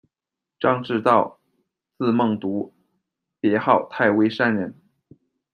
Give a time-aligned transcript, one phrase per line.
[0.59, 1.39] 张治道，
[1.95, 2.73] 字孟独，
[3.39, 4.73] 别号太微山人。